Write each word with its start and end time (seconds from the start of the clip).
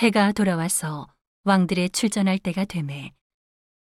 해가 0.00 0.32
돌아와서 0.32 1.08
왕들의 1.44 1.90
출전할 1.90 2.38
때가 2.38 2.64
되매 2.64 3.12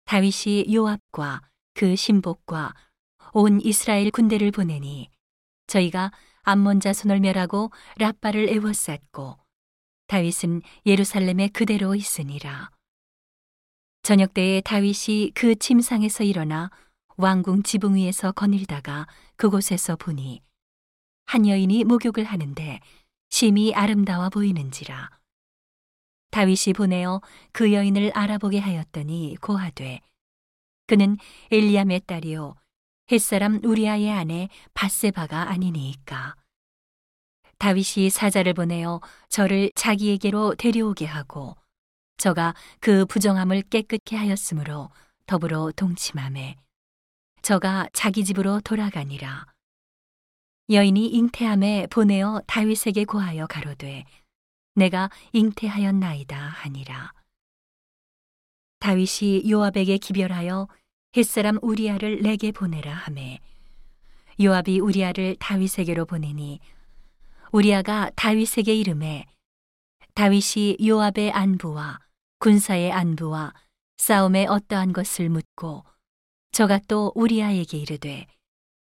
다윗이 0.04 0.66
요압과 0.74 1.40
그 1.72 1.96
신복과 1.96 2.74
온 3.32 3.58
이스라엘 3.62 4.10
군대를 4.10 4.50
보내니 4.50 5.08
저희가 5.66 6.12
암몬 6.42 6.80
자손을 6.80 7.20
멸하고 7.20 7.70
라빠를 7.96 8.50
에워쌌고 8.50 9.38
다윗은 10.08 10.60
예루살렘에 10.84 11.48
그대로 11.48 11.94
있으니라. 11.94 12.70
저녁 14.02 14.34
때에 14.34 14.60
다윗이 14.60 15.30
그 15.34 15.54
침상에서 15.54 16.22
일어나 16.22 16.70
왕궁 17.16 17.62
지붕 17.62 17.94
위에서 17.94 18.32
거닐다가 18.32 19.06
그곳에서 19.36 19.96
보니 19.96 20.42
한 21.24 21.46
여인이 21.46 21.84
목욕을 21.84 22.24
하는데 22.24 22.80
심히 23.30 23.72
아름다워 23.72 24.28
보이는지라. 24.28 25.23
다윗이 26.34 26.72
보내어 26.74 27.20
그 27.52 27.72
여인을 27.72 28.10
알아보게 28.12 28.58
하였더니 28.58 29.36
고하되 29.40 30.00
그는 30.88 31.16
엘리암의 31.52 32.00
딸이요 32.08 32.56
햇사람 33.12 33.60
우리아의 33.64 34.10
아내 34.10 34.48
바세바가 34.74 35.50
아니니이까. 35.50 36.34
다윗이 37.58 38.10
사자를 38.10 38.52
보내어 38.52 39.00
저를 39.28 39.70
자기에게로 39.76 40.56
데려오게 40.56 41.06
하고 41.06 41.56
저가 42.16 42.56
그 42.80 43.06
부정함을 43.06 43.62
깨끗게 43.70 44.16
하였으므로 44.16 44.90
더불어 45.26 45.70
동침함에 45.76 46.56
저가 47.42 47.88
자기 47.92 48.24
집으로 48.24 48.60
돌아가니라. 48.62 49.46
여인이 50.70 51.06
잉태함에 51.06 51.86
보내어 51.90 52.40
다윗에게 52.48 53.04
고하여 53.04 53.46
가로되 53.46 54.04
내가 54.74 55.10
잉태하였나이다 55.32 56.36
하니라. 56.36 57.12
다윗이 58.80 59.50
요압에게 59.50 59.98
기별하여 59.98 60.68
햇사람 61.16 61.58
우리아를 61.62 62.20
내게 62.22 62.52
보내라 62.52 62.92
하매 62.92 63.38
요압이 64.42 64.80
우리아를 64.80 65.36
다윗에게로 65.38 66.06
보내니 66.06 66.60
우리아가 67.52 68.10
다윗에게 68.16 68.74
이름해 68.74 69.26
다윗이 70.14 70.78
요압의 70.84 71.32
안부와 71.32 72.00
군사의 72.40 72.92
안부와 72.92 73.54
싸움에 73.96 74.46
어떠한 74.46 74.92
것을 74.92 75.28
묻고 75.28 75.84
저가 76.50 76.80
또 76.88 77.12
우리아에게 77.14 77.78
이르되 77.78 78.26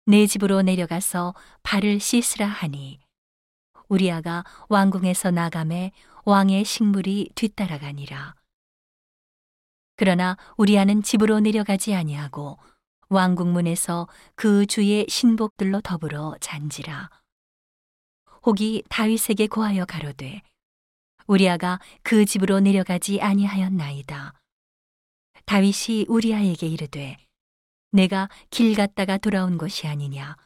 내 0.07 0.27
집으로 0.27 0.63
내려가서 0.63 1.35
발을 1.63 2.01
씻으라 2.01 2.47
하니 2.47 2.99
우리아가 3.89 4.45
왕궁에서 4.69 5.31
나감에 5.31 5.93
왕의 6.25 6.65
식물이 6.65 7.31
뒤따라가니라. 7.35 8.35
그러나 9.97 10.37
우리아는 10.57 11.03
집으로 11.03 11.41
내려가지 11.41 11.95
아니하고 11.95 12.59
왕궁문에서 13.09 14.07
그 14.35 14.67
주의 14.67 15.07
신복들로 15.09 15.81
더불어 15.81 16.37
잔지라. 16.41 17.11
혹이 18.45 18.85
다윗에게 18.89 19.47
고하여 19.47 19.87
가로되 19.87 20.43
우리아가 21.27 21.81
그 22.03 22.25
집으로 22.25 22.61
내려가지 22.61 23.21
아니하였나이다. 23.21 24.35
다윗이 25.47 26.07
우리아에게 26.09 26.67
이르되 26.67 27.17
내가 27.91 28.29
길 28.51 28.75
갔다가 28.75 29.17
돌아온 29.17 29.57
것이 29.57 29.87
아니냐 29.87 30.37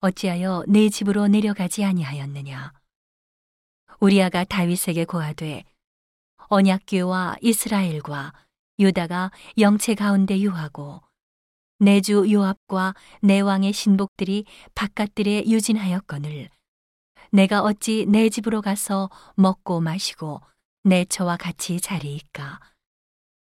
어찌하여 0.00 0.62
내 0.68 0.88
집으로 0.88 1.26
내려가지 1.26 1.84
아니하였느냐? 1.84 2.72
우리아가 3.98 4.44
다윗에게 4.44 5.04
고하되 5.04 5.64
언약궤와 6.48 7.36
이스라엘과 7.42 8.32
유다가 8.78 9.32
영체 9.58 9.94
가운데 9.96 10.38
유하고 10.38 11.02
내 11.80 12.00
주 12.00 12.30
요압과 12.30 12.94
내 13.22 13.40
왕의 13.40 13.72
신복들이 13.72 14.44
바깥들에 14.76 15.44
유진하였거늘 15.46 16.48
내가 17.32 17.62
어찌 17.62 18.06
내 18.06 18.28
집으로 18.28 18.62
가서 18.62 19.10
먹고 19.34 19.80
마시고 19.80 20.40
내 20.84 21.04
처와 21.04 21.36
같이 21.36 21.80
자리이까? 21.80 22.60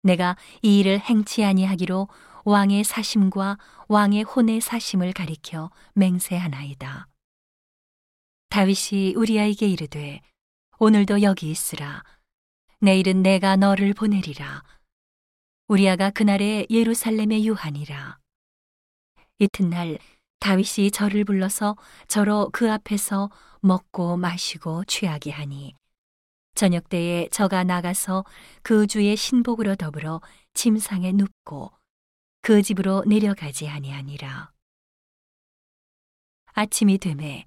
내가 0.03 0.37
이 0.63 0.81
일을 0.81 0.99
행치 0.99 1.45
아니하기로 1.45 2.09
왕의 2.45 2.85
사심과 2.85 3.59
왕의 3.89 4.25
혼의 4.25 4.61
사심을 4.61 5.13
가리켜 5.13 5.71
맹세하나이다. 5.95 7.09
다윗이 8.49 9.15
우리아에게 9.15 9.67
이르되 9.69 10.21
오늘도 10.79 11.23
여기 11.23 11.51
있으라. 11.51 12.03
내일은 12.81 13.23
내가 13.23 13.57
너를 13.57 13.95
보내리라. 13.95 14.65
우리아가 15.69 16.11
그날에 16.11 16.67
예루살렘에 16.69 17.45
유하니라. 17.45 18.19
이튿날 19.39 19.99
다윗이 20.41 20.91
저를 20.91 21.25
불러서 21.25 21.77
저로 22.09 22.51
그 22.53 22.71
앞에서 22.71 23.31
먹고 23.61 24.17
마시고 24.17 24.85
취하게 24.85 25.31
하니 25.31 25.75
저녁 26.55 26.89
때에 26.89 27.29
저가 27.31 27.63
나가서 27.65 28.25
그 28.63 28.87
주의 28.87 29.17
신복으로 29.17 29.77
더불어 29.77 30.21
침상에 30.55 31.13
눕고 31.13 31.71
그 32.45 32.61
집으로 32.61 33.05
내려가지 33.07 33.69
아니하니라. 33.69 34.51
아침이 36.55 36.99
되매 36.99 37.47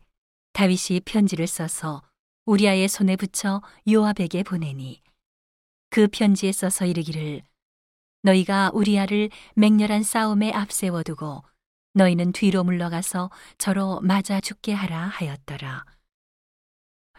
다윗이 0.53 1.01
편지를 1.03 1.47
써서 1.47 2.01
우리아의 2.45 2.87
손에 2.87 3.17
붙여 3.17 3.61
요압에게 3.91 4.43
보내니 4.43 5.01
그 5.89 6.07
편지에 6.07 6.53
써서 6.53 6.85
이르기를 6.85 7.43
너희가 8.21 8.71
우리아를 8.73 9.31
맹렬한 9.55 10.03
싸움에 10.03 10.53
앞세워두고 10.53 11.43
너희는 11.93 12.31
뒤로 12.31 12.63
물러가서 12.63 13.31
저로 13.57 13.99
맞아 13.99 14.39
죽게 14.39 14.71
하라 14.71 15.07
하였더라. 15.07 15.85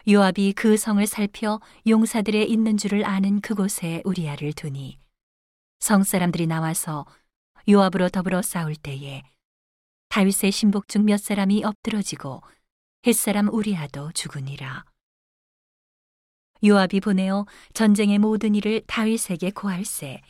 요압이 0.09 0.53
그 0.53 0.77
성을 0.77 1.05
살펴 1.05 1.59
용사들의 1.85 2.49
있는 2.49 2.75
줄을 2.75 3.05
아는 3.05 3.39
그곳에 3.39 4.01
우리아를 4.03 4.53
두니 4.53 4.97
성 5.79 6.01
사람들이 6.01 6.47
나와서 6.47 7.05
요압으로 7.69 8.09
더불어 8.09 8.41
싸울 8.41 8.75
때에 8.75 9.23
다윗의 10.09 10.51
신복 10.51 10.87
중 10.87 11.03
몇 11.03 11.19
사람이 11.19 11.63
엎드러지고 11.63 12.41
햇사람 13.05 13.49
우리아도 13.49 14.11
죽으니라. 14.13 14.85
요압이 16.65 17.01
보내어 17.01 17.45
전쟁의 17.73 18.19
모든 18.19 18.55
일을 18.55 18.81
다윗에게 18.87 19.51
고할세 19.51 20.21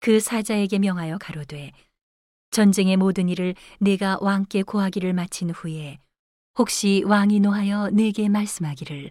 그 0.00 0.18
사자에게 0.20 0.78
명하여 0.78 1.18
가로되 1.18 1.72
전쟁의 2.50 2.96
모든 2.96 3.28
일을 3.28 3.54
네가 3.80 4.18
왕께 4.20 4.62
고하기를 4.62 5.12
마친 5.12 5.50
후에 5.50 5.98
혹시 6.58 7.02
왕이 7.04 7.40
노하여 7.40 7.90
네게 7.90 8.28
말씀하기를 8.28 9.10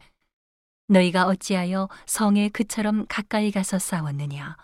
너희가 0.88 1.28
어찌하여 1.28 1.90
성에 2.06 2.50
그처럼 2.50 3.06
가까이 3.07 3.51
가서 3.51 3.78
싸웠느냐 3.78 4.57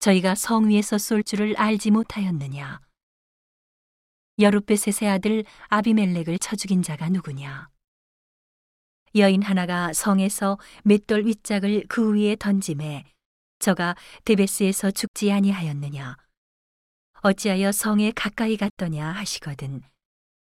저희가 0.00 0.34
성 0.34 0.70
위에서 0.70 0.96
쏠 0.96 1.22
줄을 1.22 1.54
알지 1.58 1.90
못하였느냐? 1.90 2.80
여룻베셋의 4.38 5.10
아들 5.10 5.44
아비멜렉을 5.68 6.38
쳐 6.38 6.56
죽인 6.56 6.82
자가 6.82 7.10
누구냐? 7.10 7.68
여인 9.16 9.42
하나가 9.42 9.92
성에서 9.92 10.58
맷돌 10.84 11.26
윗짝을 11.26 11.84
그 11.88 12.14
위에 12.14 12.36
던짐에 12.36 13.04
저가 13.58 13.94
데베스에서 14.24 14.90
죽지 14.90 15.32
아니하였느냐? 15.32 16.16
어찌하여 17.20 17.70
성에 17.70 18.12
가까이 18.12 18.56
갔더냐 18.56 19.06
하시거든. 19.06 19.82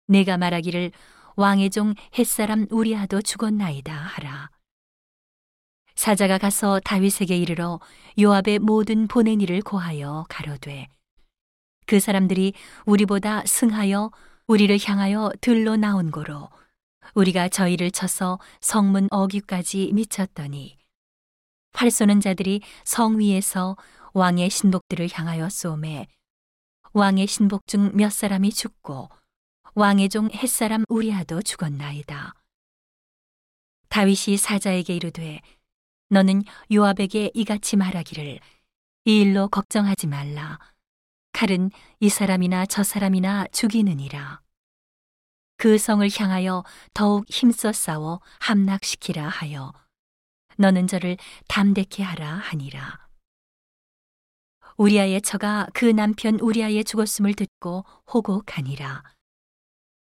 내가 0.06 0.36
말하기를 0.36 0.92
왕의 1.34 1.70
종 1.70 1.94
햇사람 2.16 2.68
우리아도 2.70 3.20
죽었나이다 3.20 3.92
하라. 3.92 4.50
사자가 6.02 6.36
가서 6.36 6.80
다윗에게 6.80 7.36
이르러 7.36 7.78
요압의 8.20 8.58
모든 8.58 9.06
보낸 9.06 9.40
일을 9.40 9.62
고하여 9.62 10.26
가로되 10.28 10.88
그 11.86 12.00
사람들이 12.00 12.54
우리보다 12.86 13.46
승하여 13.46 14.10
우리를 14.48 14.76
향하여 14.82 15.30
들로 15.40 15.76
나온 15.76 16.10
고로 16.10 16.48
우리가 17.14 17.48
저희를 17.48 17.92
쳐서 17.92 18.40
성문 18.60 19.06
어귀까지 19.12 19.92
미쳤더니 19.94 20.76
활 21.72 21.88
쏘는 21.88 22.20
자들이 22.20 22.62
성 22.82 23.20
위에서 23.20 23.76
왕의 24.12 24.50
신복들을 24.50 25.08
향하여 25.12 25.48
쏘매 25.48 26.08
왕의 26.94 27.28
신복 27.28 27.68
중 27.68 27.92
몇 27.94 28.10
사람이 28.10 28.50
죽고 28.50 29.08
왕의 29.76 30.08
종 30.08 30.28
햇사람 30.32 30.84
우리아도 30.88 31.42
죽었나이다. 31.42 32.34
다윗이 33.88 34.36
사자에게 34.36 34.96
이르되 34.96 35.40
너는 36.12 36.42
요압에게 36.70 37.30
이같이 37.32 37.76
말하기를 37.76 38.38
이 39.06 39.20
일로 39.22 39.48
걱정하지 39.48 40.08
말라. 40.08 40.58
칼은 41.32 41.70
이 42.00 42.10
사람이나 42.10 42.66
저 42.66 42.82
사람이나 42.82 43.46
죽이느니라. 43.46 44.42
그 45.56 45.78
성을 45.78 46.06
향하여 46.14 46.64
더욱 46.92 47.24
힘써 47.30 47.72
싸워 47.72 48.20
함락시키라 48.40 49.26
하여 49.26 49.72
너는 50.58 50.86
저를 50.86 51.16
담대케 51.48 52.02
하라 52.02 52.34
하니라. 52.34 53.08
우리아의 54.76 55.22
처가 55.22 55.68
그 55.72 55.86
남편 55.86 56.38
우리아의 56.40 56.84
죽었음을 56.84 57.32
듣고 57.32 57.86
호곡하니라. 58.12 59.02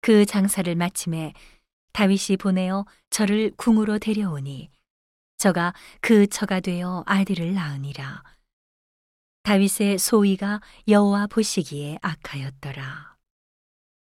그 0.01 0.27
장사를 0.27 0.75
마침에 0.75 1.33
다윗이 1.93 2.37
보내어 2.37 2.85
저를 3.09 3.53
궁으로 3.57 3.97
데려오니 3.97 4.69
저가 5.37 5.73
그 6.01 6.27
처가 6.27 6.59
되어 6.59 7.03
아들을 7.05 7.53
낳으니라. 7.53 8.23
다윗의 9.43 9.99
소위가 9.99 10.61
여호와 10.87 11.27
보시기에 11.27 11.99
악하였더라. 12.01 13.14